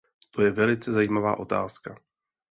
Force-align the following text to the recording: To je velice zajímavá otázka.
To 0.31 0.41
je 0.41 0.51
velice 0.51 0.91
zajímavá 0.91 1.39
otázka. 1.39 1.95